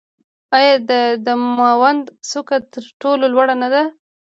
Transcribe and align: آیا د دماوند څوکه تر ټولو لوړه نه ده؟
آیا 0.57 0.73
د 0.89 0.91
دماوند 1.25 2.05
څوکه 2.29 2.57
تر 2.71 2.83
ټولو 3.01 3.25
لوړه 3.33 3.55
نه 3.61 3.67
ده؟ 3.73 3.83